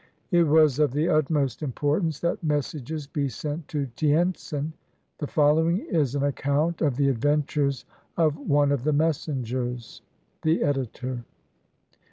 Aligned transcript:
It 0.31 0.47
was 0.47 0.79
of 0.79 0.93
the 0.93 1.07
utmost 1.09 1.61
importance 1.61 2.19
that 2.21 2.43
messages 2.43 3.05
be 3.05 3.29
sent 3.29 3.67
to 3.67 3.85
Tientsin. 3.95 4.73
The 5.19 5.27
following 5.27 5.77
is 5.77 6.15
an 6.15 6.23
account 6.23 6.81
of 6.81 6.95
the 6.97 7.07
adventures 7.07 7.85
of 8.17 8.35
one 8.35 8.71
of 8.71 8.83
the 8.83 8.93
messengers. 8.93 10.01
The 10.41 10.63
Editor. 10.63 11.23